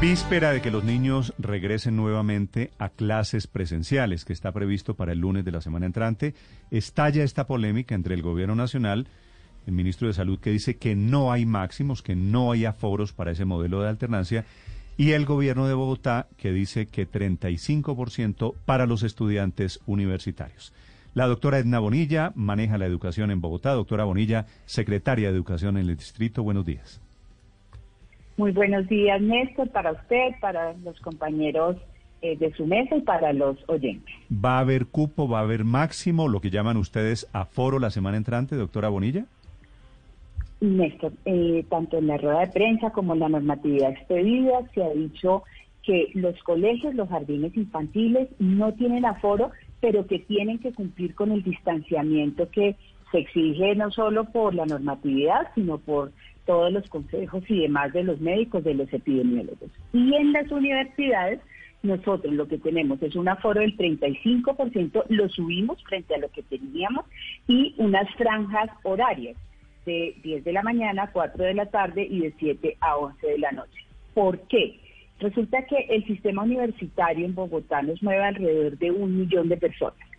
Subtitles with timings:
[0.00, 5.18] Víspera de que los niños regresen nuevamente a clases presenciales, que está previsto para el
[5.18, 6.34] lunes de la semana entrante,
[6.70, 9.08] estalla esta polémica entre el gobierno nacional,
[9.66, 13.32] el ministro de Salud que dice que no hay máximos, que no hay aforos para
[13.32, 14.46] ese modelo de alternancia,
[14.96, 20.72] y el gobierno de Bogotá que dice que 35% para los estudiantes universitarios.
[21.12, 23.72] La doctora Edna Bonilla maneja la educación en Bogotá.
[23.72, 27.02] Doctora Bonilla, secretaria de Educación en el distrito, buenos días.
[28.40, 31.76] Muy buenos días, Néstor, para usted, para los compañeros
[32.22, 34.14] eh, de su mesa y para los oyentes.
[34.32, 38.16] ¿Va a haber cupo, va a haber máximo, lo que llaman ustedes aforo la semana
[38.16, 39.26] entrante, doctora Bonilla?
[40.62, 44.88] Néstor, eh, tanto en la rueda de prensa como en la normatividad expedida se ha
[44.88, 45.42] dicho
[45.82, 49.50] que los colegios, los jardines infantiles no tienen aforo,
[49.82, 52.74] pero que tienen que cumplir con el distanciamiento que
[53.10, 56.12] se exige no solo por la normatividad, sino por
[56.46, 59.70] todos los consejos y demás de los médicos, de los epidemiólogos.
[59.92, 61.40] Y en las universidades,
[61.82, 66.42] nosotros lo que tenemos es un aforo del 35%, lo subimos frente a lo que
[66.42, 67.04] teníamos,
[67.46, 69.36] y unas franjas horarias
[69.86, 73.26] de 10 de la mañana a 4 de la tarde y de 7 a 11
[73.26, 73.86] de la noche.
[74.14, 74.78] ¿Por qué?
[75.20, 80.09] Resulta que el sistema universitario en Bogotá nos mueve alrededor de un millón de personas.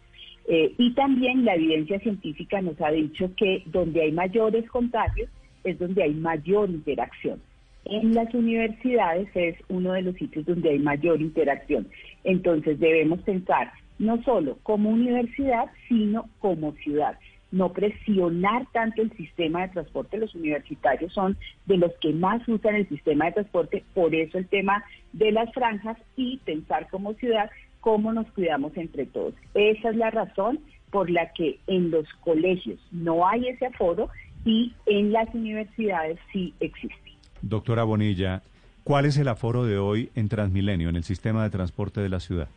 [0.47, 5.29] Eh, y también la evidencia científica nos ha dicho que donde hay mayores contagios
[5.63, 7.41] es donde hay mayor interacción.
[7.85, 11.87] En las universidades es uno de los sitios donde hay mayor interacción.
[12.23, 17.17] Entonces debemos pensar no solo como universidad, sino como ciudad.
[17.51, 20.17] No presionar tanto el sistema de transporte.
[20.17, 24.47] Los universitarios son de los que más usan el sistema de transporte, por eso el
[24.47, 27.49] tema de las franjas y pensar como ciudad
[27.81, 29.33] cómo nos cuidamos entre todos.
[29.53, 30.59] Esa es la razón
[30.91, 34.09] por la que en los colegios no hay ese aforo
[34.45, 37.11] y en las universidades sí existe.
[37.41, 38.43] Doctora Bonilla,
[38.83, 42.19] ¿cuál es el aforo de hoy en Transmilenio, en el sistema de transporte de la
[42.19, 42.47] ciudad?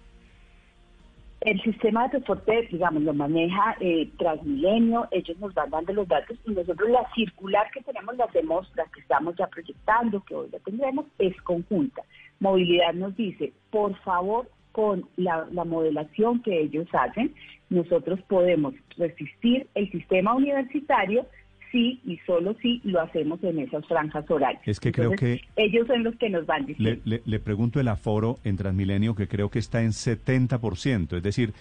[1.41, 6.39] El sistema de transporte, digamos, lo maneja eh, Transmilenio, ellos nos van dando los datos
[6.47, 10.49] y nosotros la circular que tenemos, la hacemos, la que estamos ya proyectando, que hoy
[10.51, 12.03] la tendremos, es conjunta.
[12.41, 17.33] Movilidad nos dice, por favor, con la, modelación que ellos hacen,
[17.71, 21.25] nosotros podemos resistir el sistema universitario
[21.71, 24.63] sí y solo si lo hacemos en esas franjas horarias.
[24.67, 25.43] Es que creo que...
[25.55, 27.01] Ellos son los que nos van diciendo.
[27.05, 31.53] Le, le, pregunto el aforo en Transmilenio que creo que está en 70%, es decir,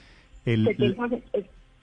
[0.46, 0.68] el,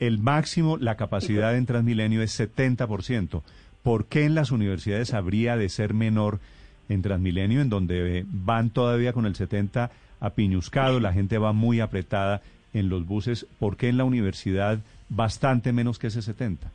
[0.00, 3.42] el, máximo, la capacidad en Transmilenio es 70%.
[3.84, 6.40] ¿Por qué en las universidades habría de ser menor
[6.88, 9.90] en Transmilenio, en donde van todavía con el 70%
[10.20, 12.42] apiñuscado, la gente va muy apretada
[12.72, 13.47] en los buses.
[13.58, 16.70] ¿Por qué en la universidad bastante menos que ese 70?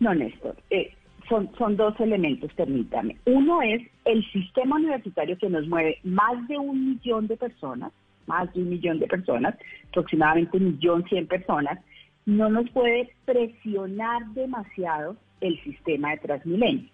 [0.00, 0.56] No, Néstor.
[0.70, 0.94] Eh,
[1.28, 3.16] son, dos elementos, permítame.
[3.24, 7.92] Uno es el sistema universitario que nos mueve más de un millón de personas,
[8.26, 9.54] más de un millón de personas,
[9.88, 11.78] aproximadamente un millón cien personas,
[12.26, 16.88] no nos puede presionar demasiado el sistema de Transmilenio.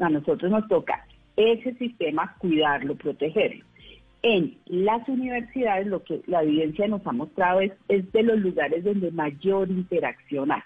[0.00, 1.06] a nosotros nos toca
[1.36, 3.64] ese sistema cuidarlo, protegerlo
[4.24, 8.82] en las universidades lo que la evidencia nos ha mostrado es, es de los lugares
[8.82, 10.62] donde mayor interacción hay.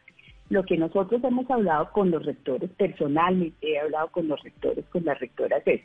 [0.48, 5.04] Lo que nosotros hemos hablado con los rectores, personalmente he hablado con los rectores, con
[5.04, 5.80] las rectoras, es,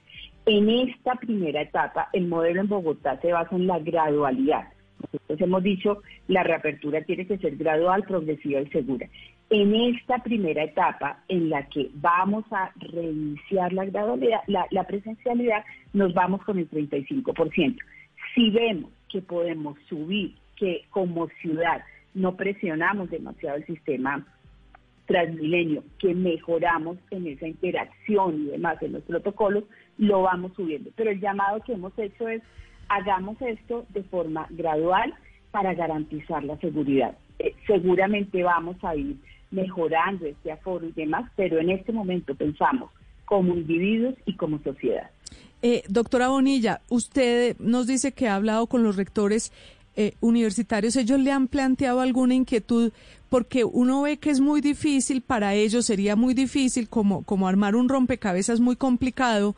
[0.45, 4.67] en esta primera etapa, el modelo en Bogotá se basa en la gradualidad.
[5.01, 9.09] Nosotros hemos dicho, la reapertura tiene que ser gradual, progresiva y segura.
[9.55, 16.11] En esta primera etapa en la que vamos a reiniciar la gradualidad, la, presencialidad, nos
[16.15, 17.77] vamos con el 35%.
[18.33, 21.83] Si vemos que podemos subir, que como ciudad
[22.15, 24.25] no presionamos demasiado el sistema
[25.05, 29.65] transmilenio, que mejoramos en esa interacción y demás en los protocolos,
[29.99, 30.89] lo vamos subiendo.
[30.95, 32.41] Pero el llamado que hemos hecho es
[32.89, 35.13] hagamos esto de forma gradual
[35.51, 37.15] para garantizar la seguridad.
[37.37, 39.15] Eh, seguramente vamos a ir
[39.53, 42.91] mejorando este aforo y demás, pero en este momento pensamos
[43.25, 45.09] como individuos y como sociedad.
[45.61, 49.53] Eh, doctora Bonilla, usted nos dice que ha hablado con los rectores
[49.95, 50.95] eh, universitarios.
[50.95, 52.91] ¿Ellos le han planteado alguna inquietud?
[53.29, 57.75] Porque uno ve que es muy difícil para ellos, sería muy difícil como, como armar
[57.75, 59.55] un rompecabezas muy complicado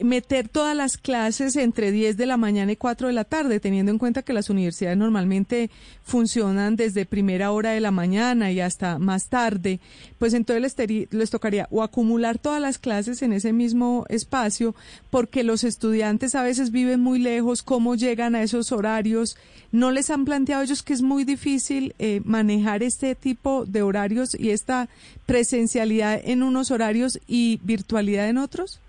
[0.00, 3.90] meter todas las clases entre 10 de la mañana y 4 de la tarde, teniendo
[3.90, 5.70] en cuenta que las universidades normalmente
[6.02, 9.80] funcionan desde primera hora de la mañana y hasta más tarde,
[10.18, 14.74] pues entonces les, les tocaría o acumular todas las clases en ese mismo espacio,
[15.10, 19.36] porque los estudiantes a veces viven muy lejos, cómo llegan a esos horarios,
[19.72, 24.34] no les han planteado ellos que es muy difícil eh, manejar este tipo de horarios
[24.38, 24.88] y esta
[25.26, 28.80] presencialidad en unos horarios y virtualidad en otros?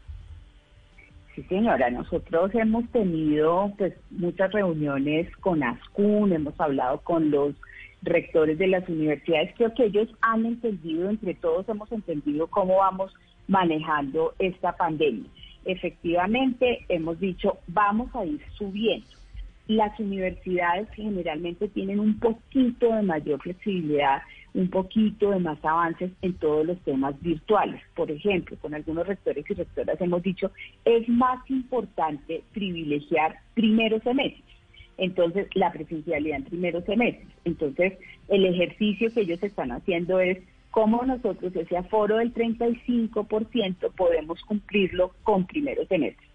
[1.39, 7.55] Sí, señora, nosotros hemos tenido pues muchas reuniones con ASCUN, hemos hablado con los
[8.01, 13.13] rectores de las universidades, creo que ellos han entendido, entre todos hemos entendido cómo vamos
[13.47, 15.29] manejando esta pandemia.
[15.63, 19.07] Efectivamente, hemos dicho, vamos a ir subiendo.
[19.67, 24.23] Las universidades generalmente tienen un poquito de mayor flexibilidad,
[24.59, 27.81] un poquito de más avances en todos los temas virtuales.
[27.95, 30.51] Por ejemplo, con algunos rectores y rectoras hemos dicho,
[30.85, 34.49] es más importante privilegiar primeros semestres
[34.99, 37.27] entonces la presencialidad en primeros semestres.
[37.45, 37.93] Entonces,
[38.27, 40.39] el ejercicio que ellos están haciendo es
[40.71, 46.28] cómo nosotros ese aforo del 35% podemos cumplirlo con primeros semestres.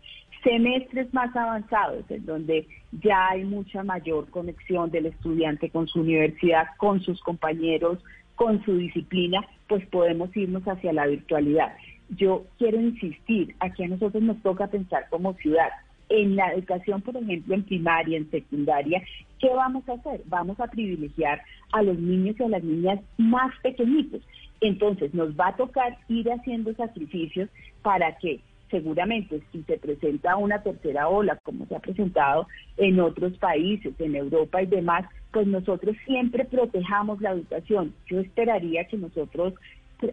[0.45, 2.69] Semestres más avanzados, en donde
[3.03, 7.99] ya hay mucha mayor conexión del estudiante con su universidad, con sus compañeros,
[8.37, 11.75] con su disciplina, pues podemos irnos hacia la virtualidad.
[12.11, 15.71] Yo quiero insistir, aquí a nosotros nos toca pensar como ciudad,
[16.11, 19.03] en la educación, por ejemplo, en primaria, en secundaria,
[19.41, 20.21] ¿qué vamos a hacer?
[20.27, 21.41] Vamos a privilegiar
[21.73, 24.21] a los niños y a las niñas más pequeñitos.
[24.61, 27.49] Entonces, nos va a tocar ir haciendo sacrificios
[27.83, 32.47] para que seguramente si se presenta una tercera ola, como se ha presentado
[32.77, 37.95] en otros países, en Europa y demás, pues nosotros siempre protejamos la educación.
[38.07, 39.55] Yo esperaría que nosotros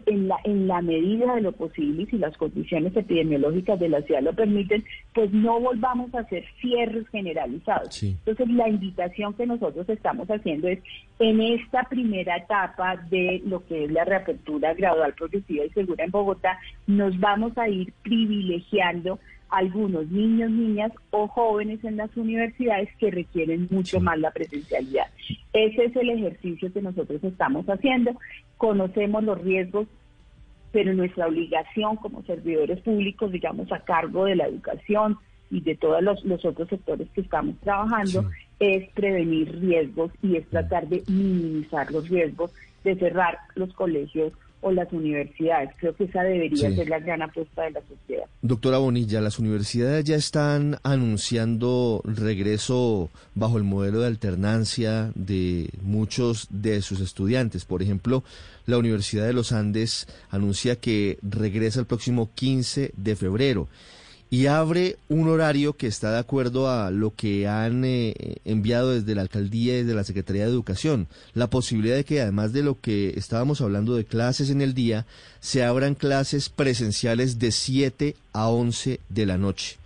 [0.06, 4.02] en la, en la medida de lo posible y si las condiciones epidemiológicas de la
[4.02, 4.84] ciudad lo permiten,
[5.14, 8.02] pues no volvamos a hacer cierres generalizados.
[8.02, 10.78] Entonces, la invitación que nosotros estamos haciendo es,
[11.18, 16.10] en esta primera etapa de lo que es la reapertura gradual, progresiva y segura en
[16.10, 19.18] Bogotá, nos vamos a ir privilegiando
[19.52, 25.06] algunos niños, niñas o jóvenes en las universidades que requieren mucho más la presencialidad.
[25.52, 28.12] Ese es el ejercicio que nosotros estamos haciendo.
[28.56, 29.86] Conocemos los riesgos,
[30.72, 35.18] pero nuestra obligación como servidores públicos, digamos, a cargo de la educación
[35.50, 38.24] y de todos los, otros sectores que estamos trabajando,
[38.58, 42.52] es prevenir riesgos y es tratar de minimizar los riesgos
[42.84, 45.70] de cerrar los colegios o las universidades.
[45.78, 48.24] Creo que esa debería ser la gran apuesta de la sociedad.
[48.40, 56.48] Doctora Bonilla, las universidades ya están anunciando regreso bajo el modelo de alternancia de muchos
[56.50, 57.64] de sus estudiantes.
[57.64, 58.22] Por ejemplo,
[58.64, 63.68] la Universidad de los Andes anuncia que regresa el próximo 15 de febrero
[64.32, 68.14] y abre un horario que está de acuerdo a lo que han eh,
[68.46, 71.06] enviado desde la alcaldía y desde la Secretaría de Educación.
[71.34, 75.04] La posibilidad de que además de lo que estábamos hablando de clases en el día,
[75.40, 79.76] se abran clases presenciales de 7 a 11 de la noche.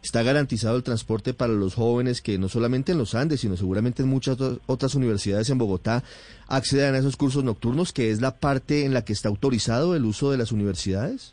[0.00, 4.04] Está garantizado el transporte para los jóvenes que no solamente en los Andes, sino seguramente
[4.04, 6.04] en muchas otras universidades en Bogotá
[6.46, 10.04] accedan a esos cursos nocturnos, que es la parte en la que está autorizado el
[10.04, 11.32] uso de las universidades.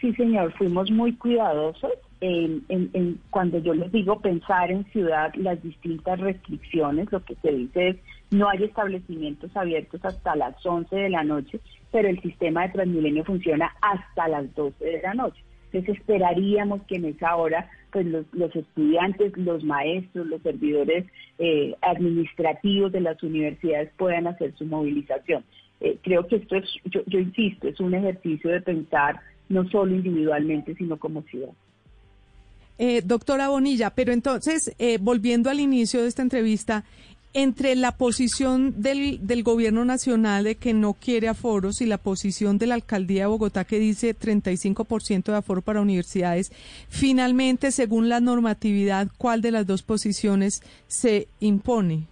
[0.00, 1.92] Sí, señor, fuimos muy cuidadosos
[2.22, 7.88] en, cuando yo les digo pensar en ciudad las distintas restricciones, lo que se dice
[7.88, 7.96] es
[8.30, 11.60] no hay establecimientos abiertos hasta las 11 de la noche,
[11.90, 15.42] pero el sistema de Transmilenio funciona hasta las 12 de la noche.
[15.72, 21.06] Entonces esperaríamos que en esa hora pues los, estudiantes, los maestros, los servidores
[21.38, 25.44] eh, administrativos de las universidades puedan hacer su movilización.
[25.80, 29.20] Eh, creo que esto es, yo, yo insisto, es un ejercicio de pensar
[29.50, 31.50] no solo individualmente, sino como ciudad.
[32.78, 36.84] Eh, doctora Bonilla, pero entonces, eh, volviendo al inicio de esta entrevista,
[37.34, 42.58] entre la posición del, del gobierno nacional de que no quiere aforos y la posición
[42.58, 46.50] de la alcaldía de Bogotá que dice 35% de aforo para universidades,
[46.88, 52.06] finalmente, según la normatividad, ¿cuál de las dos posiciones se impone?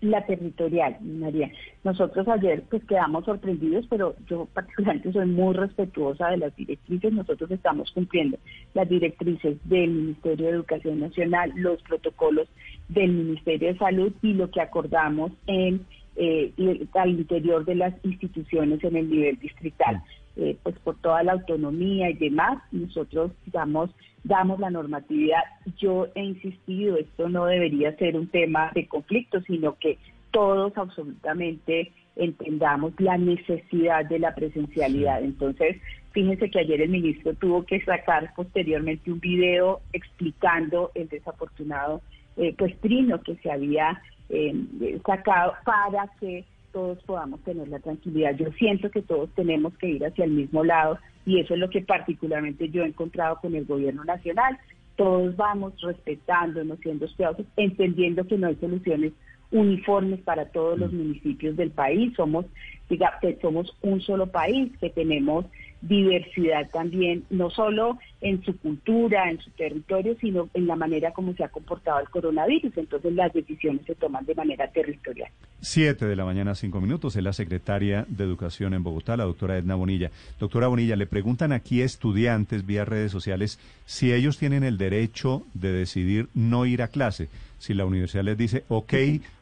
[0.00, 1.50] La territorial, María.
[1.82, 7.12] Nosotros ayer pues quedamos sorprendidos, pero yo particularmente soy muy respetuosa de las directrices.
[7.12, 8.38] Nosotros estamos cumpliendo
[8.74, 12.48] las directrices del Ministerio de Educación Nacional, los protocolos
[12.88, 15.84] del Ministerio de Salud y lo que acordamos en
[16.20, 16.52] eh,
[16.94, 20.02] al interior de las instituciones en el nivel distrital.
[20.36, 23.90] Eh, pues por toda la autonomía y demás, nosotros, digamos,
[24.24, 25.42] damos la normatividad.
[25.78, 29.98] Yo he insistido, esto no debería ser un tema de conflicto, sino que
[30.30, 35.22] todos absolutamente entendamos la necesidad de la presencialidad.
[35.22, 35.76] Entonces,
[36.12, 42.02] fíjense que ayer el ministro tuvo que sacar posteriormente un video explicando el desafortunado
[42.36, 48.36] eh, pues trino que se había eh, sacado para que todos podamos tener la tranquilidad.
[48.36, 51.70] Yo siento que todos tenemos que ir hacia el mismo lado y eso es lo
[51.70, 54.58] que particularmente yo he encontrado con el gobierno nacional.
[54.96, 59.12] Todos vamos respetándonos, siendo cuidadosos, entendiendo que no hay soluciones
[59.50, 62.12] uniformes para todos los municipios del país.
[62.16, 62.46] Somos,
[62.88, 65.46] diga, que somos un solo país, que tenemos
[65.80, 71.34] diversidad también, no solo en su cultura, en su territorio, sino en la manera como
[71.34, 72.76] se ha comportado el coronavirus.
[72.76, 75.30] Entonces las decisiones se toman de manera territorial.
[75.60, 79.56] Siete de la mañana, cinco minutos, es la secretaria de Educación en Bogotá, la doctora
[79.56, 80.10] Edna Bonilla.
[80.38, 85.72] Doctora Bonilla, le preguntan aquí estudiantes vía redes sociales si ellos tienen el derecho de
[85.72, 87.28] decidir no ir a clase.
[87.58, 88.94] Si la universidad les dice, ok,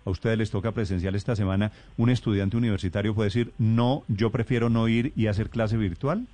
[0.05, 4.71] a ustedes les toca presencial esta semana, un estudiante universitario puede decir, no, yo prefiero
[4.71, 6.27] no ir y hacer clase virtual.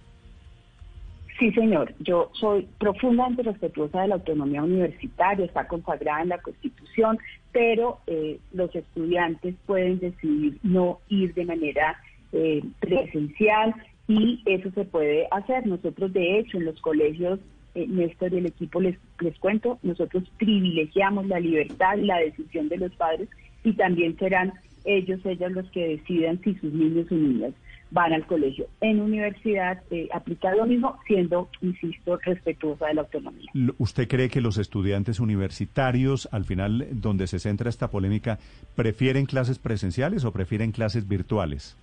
[1.38, 1.92] Sí, señor.
[1.98, 7.18] Yo soy profundamente respetuosa de la autonomía universitaria, está consagrada en la Constitución,
[7.50, 11.96] pero eh, los estudiantes pueden decidir no ir de manera
[12.32, 13.74] eh, presencial
[14.06, 15.66] y eso se puede hacer.
[15.66, 17.40] Nosotros, de hecho, en los colegios,
[17.74, 22.78] eh, Néstor y el equipo les, les cuento, nosotros privilegiamos la libertad, la decisión de
[22.78, 23.28] los padres
[23.64, 24.52] y también serán
[24.84, 27.52] ellos, ellas los que decidan si sus niños o niñas
[27.92, 28.66] van al colegio.
[28.80, 33.50] En universidad eh, aplica lo mismo, siendo, insisto, respetuosa de la autonomía.
[33.78, 38.38] ¿Usted cree que los estudiantes universitarios, al final, donde se centra esta polémica,
[38.74, 41.76] prefieren clases presenciales o prefieren clases virtuales?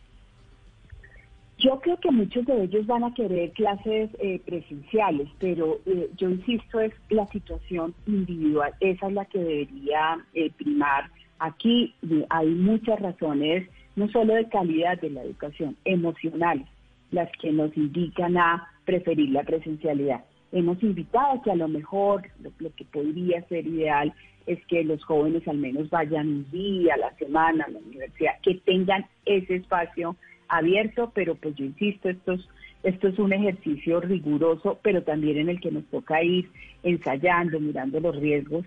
[1.59, 6.29] Yo creo que muchos de ellos van a querer clases eh, presenciales, pero eh, yo
[6.29, 11.09] insisto, es la situación individual, esa es la que debería eh, primar.
[11.39, 11.93] Aquí
[12.29, 16.65] hay muchas razones no solo de calidad de la educación, emocionales,
[17.11, 20.23] las que nos indican a preferir la presencialidad.
[20.53, 24.13] Hemos invitado que a lo mejor lo, que podría ser ideal
[24.47, 28.39] es que los jóvenes al menos vayan un día a la semana a la universidad,
[28.41, 30.15] que tengan ese espacio
[30.49, 32.41] abierto, pero pues yo insisto, esto es,
[32.83, 36.49] esto es un ejercicio riguroso, pero también en el que nos toca ir
[36.83, 38.65] ensayando, mirando los riesgos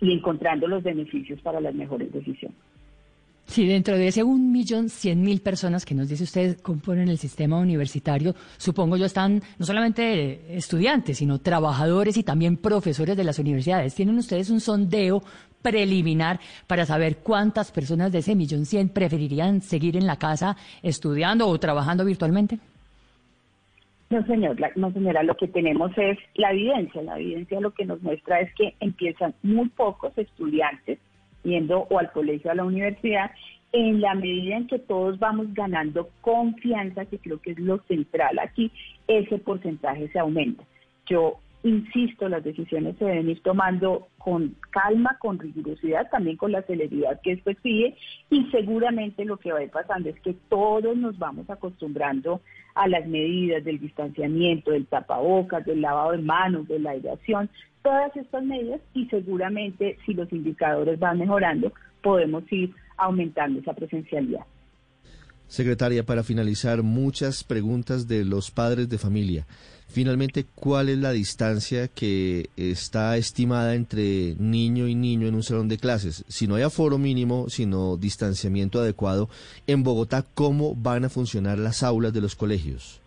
[0.00, 2.56] y encontrando los beneficios para las mejores decisiones.
[3.48, 7.16] Sí, dentro de ese un millón cien mil personas que nos dice usted componen el
[7.16, 13.38] sistema universitario, supongo yo están no solamente estudiantes, sino trabajadores y también profesores de las
[13.38, 13.94] universidades.
[13.94, 15.22] ¿Tienen ustedes un sondeo
[15.62, 21.48] preliminar para saber cuántas personas de ese millón cien preferirían seguir en la casa estudiando
[21.48, 22.58] o trabajando virtualmente?
[24.10, 27.02] No, señor, no, señora, lo que tenemos es la evidencia.
[27.02, 30.98] La evidencia lo que nos muestra es que empiezan muy pocos estudiantes
[31.44, 33.30] yendo o al colegio o a la universidad,
[33.72, 38.38] en la medida en que todos vamos ganando confianza, que creo que es lo central
[38.38, 38.72] aquí,
[39.06, 40.64] ese porcentaje se aumenta.
[41.06, 46.62] Yo insisto, las decisiones se deben ir tomando con calma, con rigurosidad, también con la
[46.62, 47.96] celeridad que esto exige
[48.30, 52.40] y seguramente lo que va a ir pasando es que todos nos vamos acostumbrando
[52.74, 57.50] a las medidas del distanciamiento, del tapabocas, del lavado de manos, de la aireación,
[57.82, 61.72] todas estas medidas y seguramente si los indicadores van mejorando
[62.02, 64.44] podemos ir aumentando esa presencialidad.
[65.48, 69.46] Secretaria, para finalizar, muchas preguntas de los padres de familia.
[69.88, 75.68] Finalmente, ¿cuál es la distancia que está estimada entre niño y niño en un salón
[75.68, 76.26] de clases?
[76.28, 79.30] Si no hay aforo mínimo, sino distanciamiento adecuado,
[79.66, 83.00] en Bogotá, ¿cómo van a funcionar las aulas de los colegios?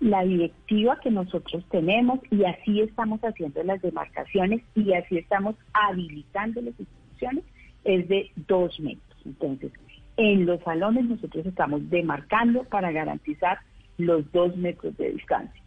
[0.00, 6.60] La directiva que nosotros tenemos y así estamos haciendo las demarcaciones y así estamos habilitando
[6.60, 7.44] las instituciones
[7.84, 9.18] es de dos metros.
[9.24, 9.72] Entonces,
[10.16, 13.58] en los salones nosotros estamos demarcando para garantizar
[13.98, 15.60] los dos metros de distancia.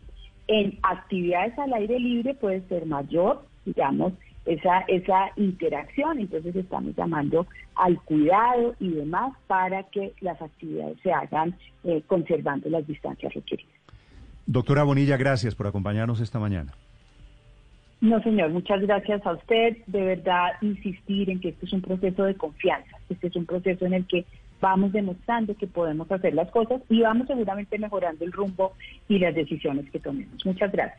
[0.48, 4.14] En actividades al aire libre puede ser mayor, digamos,
[4.46, 11.12] esa, esa interacción, entonces estamos llamando al cuidado y demás para que las actividades se
[11.12, 13.74] hagan eh, conservando las distancias requeridas.
[14.46, 16.74] Doctora Bonilla, gracias por acompañarnos esta mañana.
[18.00, 19.78] No, señor, muchas gracias a usted.
[19.88, 22.98] De verdad, insistir en que esto es un proceso de confianza.
[23.10, 24.26] Este es un proceso en el que
[24.60, 28.74] vamos demostrando que podemos hacer las cosas y vamos seguramente mejorando el rumbo
[29.08, 30.46] y las decisiones que tomemos.
[30.46, 30.96] Muchas gracias.